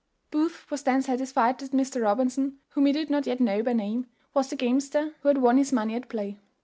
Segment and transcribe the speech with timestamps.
[0.31, 2.01] Booth was then satisfied that Mr.
[2.01, 5.57] Robinson, whom he did not yet know by name, was the gamester who had won
[5.57, 6.39] his money at play.